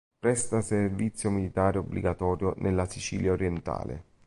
Presta 0.19 0.61
servizio 0.61 1.29
militare 1.29 1.77
obbligatorio 1.77 2.55
nella 2.57 2.89
Sicilia 2.89 3.33
orientale. 3.33 4.03